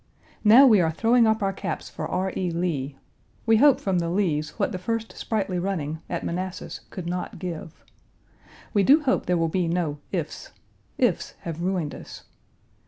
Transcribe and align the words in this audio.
Now 0.43 0.65
we 0.65 0.81
are 0.81 0.89
throwing 0.89 1.27
up 1.27 1.43
our 1.43 1.53
caps 1.53 1.87
for 1.87 2.07
R. 2.07 2.33
E. 2.35 2.49
Lee. 2.49 2.97
We 3.45 3.57
hope 3.57 3.79
from 3.79 3.99
the 3.99 4.09
Lees 4.09 4.57
what 4.57 4.71
the 4.71 4.79
first 4.79 5.15
sprightly 5.15 5.59
running 5.59 6.01
(at 6.09 6.23
Manassas) 6.23 6.81
could 6.89 7.05
not 7.05 7.37
give. 7.37 7.85
We 8.73 8.81
do 8.81 9.03
hope 9.03 9.27
there 9.27 9.37
will 9.37 9.47
be 9.47 9.67
no 9.67 9.99
"ifs." 10.11 10.53
"Ifs" 10.97 11.35
have 11.41 11.61
ruined 11.61 11.93
us. 11.93 12.23